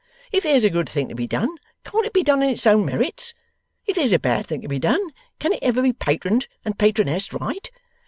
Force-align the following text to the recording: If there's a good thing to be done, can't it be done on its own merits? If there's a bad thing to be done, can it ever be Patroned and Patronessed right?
If 0.31 0.41
there's 0.41 0.63
a 0.63 0.71
good 0.71 0.89
thing 0.89 1.09
to 1.09 1.13
be 1.13 1.27
done, 1.27 1.59
can't 1.83 2.07
it 2.07 2.11
be 2.13 2.23
done 2.23 2.41
on 2.41 2.49
its 2.49 2.65
own 2.65 2.83
merits? 2.85 3.35
If 3.85 3.95
there's 3.95 4.13
a 4.13 4.17
bad 4.17 4.47
thing 4.47 4.61
to 4.61 4.67
be 4.67 4.79
done, 4.79 5.11
can 5.37 5.53
it 5.53 5.61
ever 5.61 5.83
be 5.83 5.93
Patroned 5.93 6.47
and 6.65 6.75
Patronessed 6.75 7.33
right? 7.33 7.69